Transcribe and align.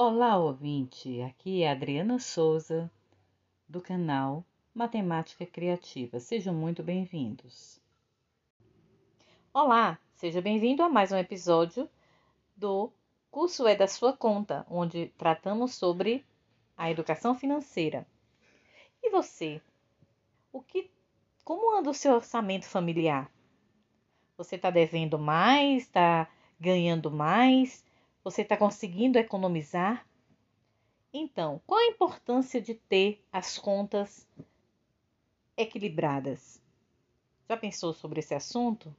Olá, 0.00 0.36
ouvinte! 0.36 1.20
Aqui 1.22 1.64
é 1.64 1.72
Adriana 1.72 2.20
Souza, 2.20 2.88
do 3.68 3.80
canal 3.80 4.44
Matemática 4.72 5.44
Criativa. 5.44 6.20
Sejam 6.20 6.54
muito 6.54 6.84
bem-vindos. 6.84 7.80
Olá, 9.52 9.98
seja 10.14 10.40
bem-vindo 10.40 10.84
a 10.84 10.88
mais 10.88 11.10
um 11.10 11.16
episódio 11.16 11.90
do 12.56 12.92
Curso 13.28 13.66
é 13.66 13.74
da 13.74 13.88
Sua 13.88 14.16
Conta, 14.16 14.64
onde 14.70 15.08
tratamos 15.18 15.74
sobre 15.74 16.24
a 16.76 16.88
educação 16.88 17.34
financeira. 17.34 18.06
E 19.02 19.10
você? 19.10 19.60
O 20.52 20.62
que, 20.62 20.88
como 21.42 21.76
anda 21.76 21.90
o 21.90 21.94
seu 21.94 22.14
orçamento 22.14 22.66
familiar? 22.66 23.28
Você 24.36 24.54
está 24.54 24.70
devendo 24.70 25.18
mais? 25.18 25.82
Está 25.82 26.30
ganhando 26.60 27.10
mais? 27.10 27.84
Você 28.24 28.42
está 28.42 28.56
conseguindo 28.56 29.18
economizar? 29.18 30.06
Então, 31.12 31.60
qual 31.66 31.80
a 31.80 31.86
importância 31.86 32.60
de 32.60 32.74
ter 32.74 33.24
as 33.32 33.58
contas 33.58 34.26
equilibradas? 35.56 36.60
Já 37.48 37.56
pensou 37.56 37.94
sobre 37.94 38.20
esse 38.20 38.34
assunto? 38.34 38.94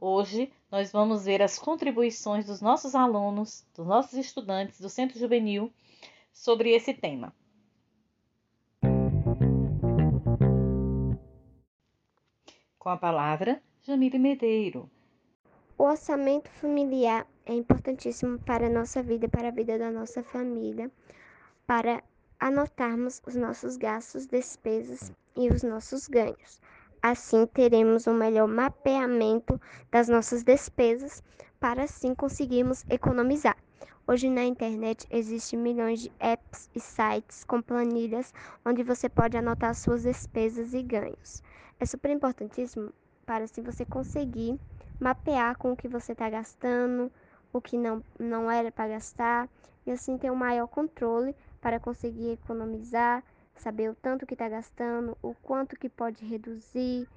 Hoje 0.00 0.52
nós 0.70 0.92
vamos 0.92 1.24
ver 1.24 1.42
as 1.42 1.58
contribuições 1.58 2.46
dos 2.46 2.60
nossos 2.60 2.94
alunos, 2.94 3.66
dos 3.74 3.86
nossos 3.86 4.14
estudantes 4.14 4.80
do 4.80 4.88
Centro 4.88 5.18
Juvenil 5.18 5.72
sobre 6.32 6.70
esse 6.70 6.94
tema. 6.94 7.34
Com 12.78 12.88
a 12.88 12.96
palavra, 12.96 13.60
Jamile 13.82 14.18
Medeiro. 14.18 14.88
O 15.76 15.82
orçamento 15.82 16.48
familiar 16.48 17.26
é 17.48 17.54
importantíssimo 17.54 18.38
para 18.38 18.66
a 18.66 18.70
nossa 18.70 19.02
vida, 19.02 19.26
para 19.26 19.48
a 19.48 19.50
vida 19.50 19.78
da 19.78 19.90
nossa 19.90 20.22
família, 20.22 20.90
para 21.66 22.04
anotarmos 22.38 23.22
os 23.26 23.34
nossos 23.34 23.78
gastos, 23.78 24.26
despesas 24.26 25.10
e 25.34 25.48
os 25.48 25.62
nossos 25.62 26.06
ganhos. 26.08 26.60
Assim 27.00 27.46
teremos 27.46 28.06
um 28.06 28.12
melhor 28.12 28.46
mapeamento 28.46 29.58
das 29.90 30.08
nossas 30.08 30.42
despesas 30.42 31.22
para 31.58 31.84
assim 31.84 32.14
conseguirmos 32.14 32.84
economizar. 32.90 33.56
Hoje 34.06 34.28
na 34.28 34.44
internet 34.44 35.06
existem 35.10 35.58
milhões 35.58 36.00
de 36.00 36.12
apps 36.20 36.68
e 36.74 36.80
sites 36.80 37.44
com 37.44 37.62
planilhas 37.62 38.32
onde 38.64 38.82
você 38.82 39.08
pode 39.08 39.38
anotar 39.38 39.74
suas 39.74 40.02
despesas 40.02 40.74
e 40.74 40.82
ganhos. 40.82 41.42
É 41.80 41.86
super 41.86 42.10
importantíssimo 42.10 42.92
para 43.24 43.44
assim 43.44 43.62
você 43.62 43.86
conseguir 43.86 44.60
mapear 45.00 45.56
com 45.56 45.72
o 45.72 45.76
que 45.76 45.88
você 45.88 46.12
está 46.12 46.28
gastando, 46.28 47.10
o 47.52 47.60
que 47.60 47.76
não, 47.76 48.02
não 48.18 48.50
era 48.50 48.70
para 48.70 48.88
gastar, 48.88 49.48
e 49.86 49.90
assim 49.90 50.18
ter 50.18 50.30
um 50.30 50.36
maior 50.36 50.66
controle 50.66 51.34
para 51.60 51.80
conseguir 51.80 52.32
economizar, 52.32 53.24
saber 53.56 53.90
o 53.90 53.94
tanto 53.94 54.26
que 54.26 54.34
está 54.34 54.48
gastando, 54.48 55.16
o 55.22 55.34
quanto 55.34 55.76
que 55.76 55.88
pode 55.88 56.24
reduzir, 56.24 57.08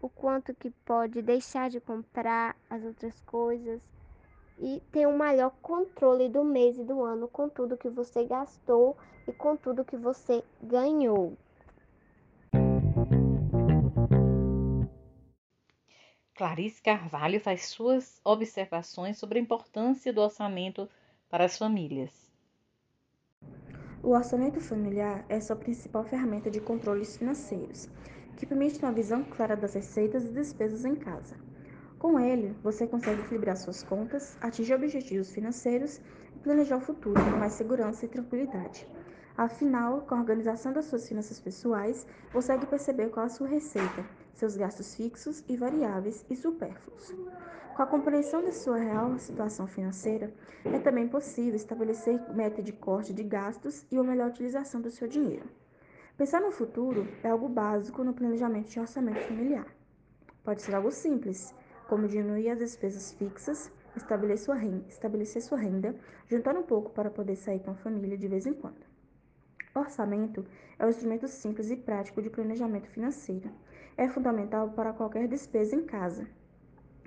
o 0.00 0.08
quanto 0.08 0.54
que 0.54 0.70
pode 0.84 1.22
deixar 1.22 1.70
de 1.70 1.80
comprar 1.80 2.56
as 2.68 2.84
outras 2.84 3.20
coisas 3.22 3.80
e 4.58 4.82
ter 4.90 5.06
um 5.06 5.16
maior 5.16 5.50
controle 5.62 6.28
do 6.28 6.44
mês 6.44 6.78
e 6.78 6.84
do 6.84 7.02
ano 7.02 7.28
com 7.28 7.48
tudo 7.48 7.76
que 7.76 7.88
você 7.88 8.24
gastou 8.24 8.96
e 9.26 9.32
com 9.32 9.56
tudo 9.56 9.84
que 9.84 9.96
você 9.96 10.42
ganhou. 10.62 11.36
Clarice 16.36 16.82
Carvalho 16.82 17.40
faz 17.40 17.64
suas 17.64 18.20
observações 18.22 19.16
sobre 19.16 19.38
a 19.38 19.42
importância 19.42 20.12
do 20.12 20.20
orçamento 20.20 20.86
para 21.30 21.46
as 21.46 21.56
famílias. 21.56 22.30
O 24.02 24.10
orçamento 24.10 24.60
familiar 24.60 25.24
é 25.30 25.40
sua 25.40 25.56
principal 25.56 26.04
ferramenta 26.04 26.50
de 26.50 26.60
controles 26.60 27.16
financeiros, 27.16 27.88
que 28.36 28.44
permite 28.44 28.78
uma 28.80 28.92
visão 28.92 29.24
clara 29.24 29.56
das 29.56 29.72
receitas 29.72 30.26
e 30.26 30.28
despesas 30.28 30.84
em 30.84 30.94
casa. 30.94 31.38
Com 31.98 32.20
ele, 32.20 32.54
você 32.62 32.86
consegue 32.86 33.22
equilibrar 33.22 33.56
suas 33.56 33.82
contas, 33.82 34.36
atingir 34.42 34.74
objetivos 34.74 35.30
financeiros 35.30 36.02
e 36.36 36.38
planejar 36.40 36.76
o 36.76 36.82
futuro 36.82 37.18
com 37.18 37.38
mais 37.38 37.54
segurança 37.54 38.04
e 38.04 38.08
tranquilidade. 38.08 38.86
Afinal, 39.38 40.02
com 40.02 40.14
a 40.14 40.20
organização 40.20 40.70
das 40.74 40.84
suas 40.84 41.08
finanças 41.08 41.40
pessoais, 41.40 42.06
consegue 42.30 42.66
perceber 42.66 43.08
qual 43.08 43.24
a 43.24 43.30
sua 43.30 43.48
receita, 43.48 44.04
seus 44.36 44.56
gastos 44.56 44.94
fixos 44.94 45.42
e 45.48 45.56
variáveis 45.56 46.24
e 46.28 46.36
supérfluos. 46.36 47.14
Com 47.74 47.82
a 47.82 47.86
compreensão 47.86 48.42
de 48.42 48.52
sua 48.52 48.76
real 48.78 49.18
situação 49.18 49.66
financeira, 49.66 50.32
é 50.64 50.78
também 50.78 51.08
possível 51.08 51.56
estabelecer 51.56 52.20
meta 52.34 52.62
de 52.62 52.72
corte 52.72 53.12
de 53.12 53.22
gastos 53.22 53.84
e 53.90 53.96
uma 53.96 54.10
melhor 54.12 54.30
utilização 54.30 54.80
do 54.80 54.90
seu 54.90 55.08
dinheiro. 55.08 55.48
Pensar 56.16 56.40
no 56.40 56.50
futuro 56.50 57.06
é 57.22 57.28
algo 57.28 57.48
básico 57.48 58.02
no 58.02 58.14
planejamento 58.14 58.68
de 58.68 58.80
orçamento 58.80 59.20
familiar. 59.20 59.66
Pode 60.42 60.62
ser 60.62 60.74
algo 60.74 60.90
simples, 60.90 61.54
como 61.88 62.08
diminuir 62.08 62.50
as 62.50 62.58
despesas 62.58 63.12
fixas, 63.12 63.70
estabelecer 63.96 64.44
sua 64.44 64.54
renda, 64.54 64.84
estabelecer 64.88 65.42
sua 65.42 65.58
renda 65.58 65.94
juntar 66.28 66.56
um 66.56 66.62
pouco 66.62 66.90
para 66.90 67.10
poder 67.10 67.36
sair 67.36 67.60
com 67.60 67.70
a 67.70 67.74
família 67.74 68.16
de 68.16 68.28
vez 68.28 68.46
em 68.46 68.54
quando. 68.54 68.95
O 69.76 69.80
orçamento 69.80 70.42
é 70.78 70.86
um 70.86 70.88
instrumento 70.88 71.28
simples 71.28 71.70
e 71.70 71.76
prático 71.76 72.22
de 72.22 72.30
planejamento 72.30 72.88
financeiro 72.88 73.50
é 73.94 74.08
fundamental 74.08 74.70
para 74.70 74.94
qualquer 74.94 75.28
despesa 75.28 75.76
em 75.76 75.84
casa 75.84 76.26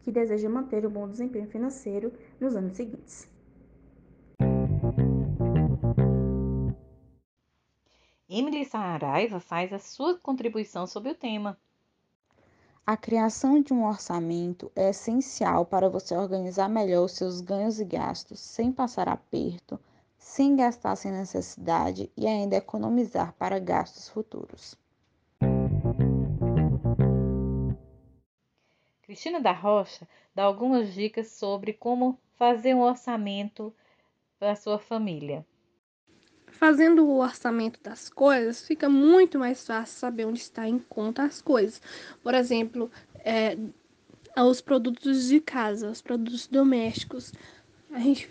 que 0.00 0.10
deseja 0.10 0.48
manter 0.48 0.86
o 0.86 0.88
um 0.88 0.92
bom 0.92 1.06
desempenho 1.06 1.46
financeiro 1.46 2.10
nos 2.40 2.56
anos 2.56 2.74
seguintes. 2.74 3.30
Emily 8.26 8.64
Saraiva 8.64 9.40
faz 9.40 9.70
a 9.70 9.78
sua 9.78 10.18
contribuição 10.18 10.86
sobre 10.86 11.10
o 11.10 11.14
tema. 11.14 11.58
A 12.86 12.96
criação 12.96 13.60
de 13.60 13.74
um 13.74 13.84
orçamento 13.86 14.72
é 14.74 14.88
essencial 14.88 15.66
para 15.66 15.90
você 15.90 16.16
organizar 16.16 16.70
melhor 16.70 17.04
os 17.04 17.12
seus 17.12 17.42
ganhos 17.42 17.78
e 17.78 17.84
gastos, 17.84 18.40
sem 18.40 18.72
passar 18.72 19.06
aperto, 19.06 19.78
sem 20.24 20.56
gastar 20.56 20.96
sem 20.96 21.12
necessidade 21.12 22.10
e 22.16 22.26
ainda 22.26 22.56
economizar 22.56 23.34
para 23.34 23.58
gastos 23.58 24.08
futuros. 24.08 24.74
Cristina 29.02 29.38
da 29.38 29.52
Rocha 29.52 30.08
dá 30.34 30.44
algumas 30.44 30.94
dicas 30.94 31.30
sobre 31.30 31.74
como 31.74 32.18
fazer 32.36 32.74
um 32.74 32.80
orçamento 32.80 33.72
para 34.38 34.52
a 34.52 34.56
sua 34.56 34.78
família. 34.78 35.46
Fazendo 36.48 37.06
o 37.06 37.18
orçamento 37.18 37.78
das 37.82 38.08
coisas, 38.08 38.66
fica 38.66 38.88
muito 38.88 39.38
mais 39.38 39.66
fácil 39.66 39.98
saber 39.98 40.24
onde 40.24 40.40
está 40.40 40.66
em 40.66 40.78
conta 40.78 41.22
as 41.22 41.42
coisas. 41.42 41.82
Por 42.22 42.32
exemplo, 42.32 42.90
é, 43.18 43.58
os 44.42 44.62
produtos 44.62 45.28
de 45.28 45.38
casa, 45.38 45.90
os 45.90 46.00
produtos 46.00 46.46
domésticos. 46.46 47.30
A 47.90 47.98
gente 47.98 48.26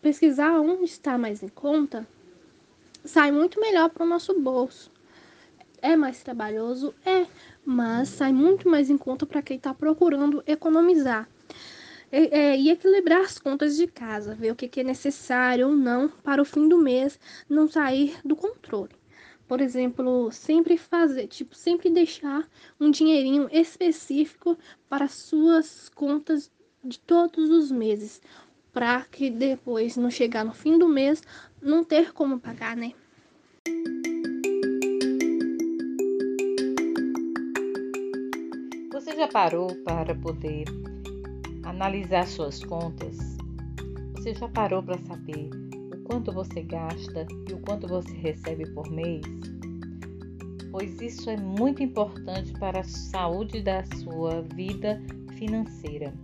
pesquisar 0.00 0.60
onde 0.60 0.84
está 0.84 1.16
mais 1.18 1.42
em 1.42 1.48
conta 1.48 2.06
sai 3.04 3.32
muito 3.32 3.60
melhor 3.60 3.90
para 3.90 4.04
o 4.04 4.08
nosso 4.08 4.38
bolso. 4.38 4.90
É 5.82 5.96
mais 5.96 6.22
trabalhoso? 6.22 6.94
É, 7.04 7.26
mas 7.64 8.08
sai 8.10 8.32
muito 8.32 8.68
mais 8.68 8.90
em 8.90 8.98
conta 8.98 9.24
para 9.24 9.42
quem 9.42 9.56
está 9.56 9.72
procurando 9.72 10.42
economizar. 10.46 11.28
E, 12.12 12.28
é, 12.32 12.56
e, 12.58 12.70
equilibrar 12.70 13.20
as 13.20 13.38
contas 13.38 13.76
de 13.76 13.86
casa, 13.86 14.34
ver 14.34 14.50
o 14.50 14.56
que, 14.56 14.68
que 14.68 14.80
é 14.80 14.84
necessário 14.84 15.68
ou 15.68 15.76
não 15.76 16.08
para 16.08 16.42
o 16.42 16.44
fim 16.44 16.68
do 16.68 16.76
mês 16.76 17.18
não 17.48 17.68
sair 17.68 18.18
do 18.24 18.34
controle. 18.34 18.90
Por 19.46 19.60
exemplo, 19.60 20.30
sempre 20.32 20.76
fazer, 20.76 21.28
tipo, 21.28 21.54
sempre 21.54 21.88
deixar 21.88 22.48
um 22.80 22.90
dinheirinho 22.90 23.48
específico 23.52 24.58
para 24.88 25.08
suas 25.08 25.88
contas 25.88 26.50
de 26.82 26.98
todos 26.98 27.50
os 27.50 27.70
meses, 27.70 28.20
para 28.72 29.04
que 29.04 29.30
depois, 29.30 29.96
não 29.96 30.10
chegar 30.10 30.44
no 30.44 30.52
fim 30.52 30.78
do 30.78 30.88
mês, 30.88 31.22
não 31.60 31.84
ter 31.84 32.12
como 32.12 32.38
pagar, 32.40 32.76
né? 32.76 32.92
já 39.20 39.28
parou 39.28 39.68
para 39.84 40.14
poder 40.14 40.64
analisar 41.64 42.26
suas 42.26 42.64
contas? 42.64 43.18
Você 44.16 44.32
já 44.32 44.48
parou 44.48 44.82
para 44.82 44.96
saber 44.96 45.50
o 45.94 46.02
quanto 46.04 46.32
você 46.32 46.62
gasta 46.62 47.26
e 47.46 47.52
o 47.52 47.58
quanto 47.58 47.86
você 47.86 48.10
recebe 48.14 48.66
por 48.70 48.90
mês? 48.90 49.20
Pois 50.72 51.02
isso 51.02 51.28
é 51.28 51.36
muito 51.36 51.82
importante 51.82 52.50
para 52.54 52.80
a 52.80 52.84
saúde 52.84 53.60
da 53.60 53.84
sua 53.98 54.40
vida 54.54 54.98
financeira. 55.36 56.14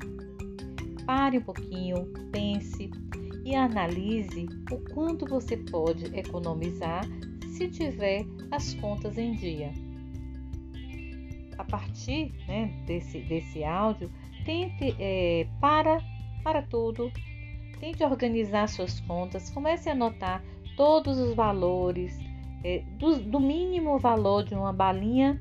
Pare 1.06 1.38
um 1.38 1.42
pouquinho, 1.42 2.12
pense 2.32 2.90
e 3.44 3.54
analise 3.54 4.48
o 4.72 4.78
quanto 4.92 5.24
você 5.24 5.56
pode 5.56 6.06
economizar 6.18 7.04
se 7.46 7.68
tiver 7.68 8.24
as 8.50 8.74
contas 8.74 9.16
em 9.16 9.32
dia. 9.32 9.72
A 11.56 11.64
partir 11.64 12.34
né, 12.48 12.74
desse, 12.86 13.20
desse 13.20 13.62
áudio, 13.62 14.10
tente 14.44 14.96
é, 14.98 15.46
para, 15.60 15.98
para 16.42 16.62
tudo, 16.62 17.10
tente 17.78 18.02
organizar 18.02 18.68
suas 18.68 19.00
contas, 19.00 19.48
comece 19.50 19.88
a 19.88 19.92
anotar 19.92 20.42
todos 20.76 21.18
os 21.18 21.34
valores, 21.34 22.18
é, 22.64 22.82
do, 22.98 23.20
do 23.20 23.38
mínimo 23.38 23.96
valor 23.98 24.42
de 24.42 24.54
uma 24.54 24.72
balinha 24.72 25.40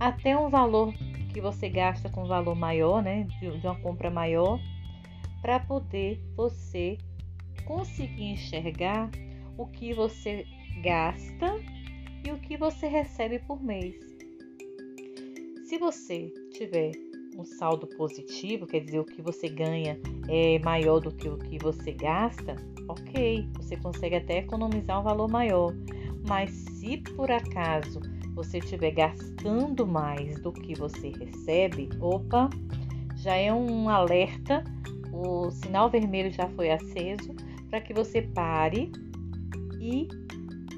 até 0.00 0.36
um 0.36 0.48
valor 0.48 0.92
que 1.32 1.40
você 1.40 1.68
gasta 1.68 2.08
com 2.08 2.24
valor 2.24 2.54
maior, 2.54 3.02
né, 3.02 3.24
de, 3.24 3.58
de 3.58 3.66
uma 3.66 3.76
compra 3.76 4.10
maior, 4.10 4.58
para 5.42 5.58
poder 5.60 6.24
você 6.36 6.96
conseguir 7.66 8.30
enxergar 8.30 9.10
o 9.58 9.66
que 9.66 9.92
você 9.92 10.46
gasta 10.82 11.60
e 12.24 12.30
o 12.30 12.38
que 12.38 12.56
você 12.56 12.86
recebe 12.86 13.40
por 13.40 13.62
mês. 13.62 13.94
Se 15.68 15.78
você 15.78 16.32
tiver 16.52 16.92
um 17.36 17.44
saldo 17.44 17.86
positivo, 17.86 18.66
quer 18.66 18.80
dizer, 18.80 19.00
o 19.00 19.04
que 19.04 19.20
você 19.20 19.48
ganha 19.48 19.98
é 20.28 20.58
maior 20.60 21.00
do 21.00 21.10
que 21.10 21.28
o 21.28 21.38
que 21.38 21.58
você 21.58 21.92
gasta, 21.92 22.56
ok, 22.88 23.48
você 23.56 23.76
consegue 23.76 24.16
até 24.16 24.38
economizar 24.38 25.00
um 25.00 25.02
valor 25.02 25.30
maior. 25.30 25.72
Mas 26.28 26.50
se 26.50 26.98
por 26.98 27.30
acaso 27.30 28.00
você 28.34 28.58
estiver 28.58 28.92
gastando 28.92 29.86
mais 29.86 30.40
do 30.40 30.52
que 30.52 30.74
você 30.74 31.10
recebe, 31.10 31.88
opa, 32.00 32.48
já 33.16 33.34
é 33.34 33.52
um 33.52 33.88
alerta, 33.88 34.62
o 35.12 35.50
sinal 35.50 35.90
vermelho 35.90 36.30
já 36.30 36.48
foi 36.48 36.70
aceso 36.70 37.34
para 37.68 37.80
que 37.80 37.92
você 37.92 38.22
pare 38.22 38.90
e 39.80 40.08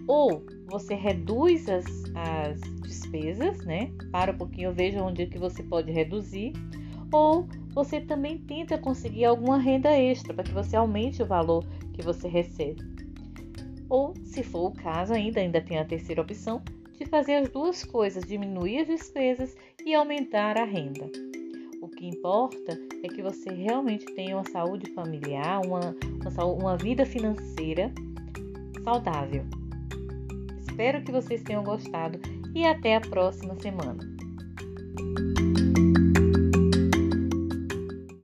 ou 0.06 0.44
você 0.66 0.94
reduz 0.94 1.68
as, 1.68 1.84
as 2.14 2.60
despesas, 2.82 3.64
né? 3.64 3.90
Para 4.10 4.32
um 4.32 4.36
pouquinho, 4.36 4.72
veja 4.72 5.02
onde 5.02 5.22
é 5.22 5.26
que 5.26 5.38
você 5.38 5.62
pode 5.62 5.90
reduzir, 5.90 6.52
ou 7.12 7.46
você 7.72 8.00
também 8.00 8.38
tenta 8.38 8.76
conseguir 8.76 9.24
alguma 9.24 9.58
renda 9.58 9.90
extra 9.90 10.34
para 10.34 10.44
que 10.44 10.52
você 10.52 10.76
aumente 10.76 11.22
o 11.22 11.26
valor 11.26 11.64
que 11.92 12.02
você 12.02 12.28
recebe. 12.28 12.82
Ou, 13.88 14.14
se 14.24 14.42
for 14.42 14.70
o 14.70 14.72
caso, 14.72 15.12
ainda 15.12 15.40
ainda 15.40 15.60
tem 15.60 15.78
a 15.78 15.84
terceira 15.84 16.22
opção 16.22 16.62
de 16.98 17.04
fazer 17.06 17.34
as 17.36 17.48
duas 17.48 17.84
coisas, 17.84 18.24
diminuir 18.24 18.80
as 18.80 18.86
despesas 18.86 19.56
e 19.84 19.94
aumentar 19.94 20.56
a 20.56 20.64
renda. 20.64 21.10
O 21.80 21.88
que 21.88 22.06
importa 22.06 22.78
é 23.06 23.08
que 23.08 23.22
você 23.22 23.50
realmente 23.52 24.06
tenha 24.14 24.36
uma 24.36 24.48
saúde 24.50 24.90
familiar, 24.92 25.60
uma, 25.64 25.94
uma, 26.22 26.44
uma 26.44 26.76
vida 26.76 27.04
financeira 27.04 27.92
saudável. 28.82 29.44
Espero 30.60 31.02
que 31.02 31.12
vocês 31.12 31.42
tenham 31.42 31.62
gostado 31.62 32.18
e 32.54 32.64
até 32.64 32.96
a 32.96 33.00
próxima 33.00 33.54
semana. 33.60 33.98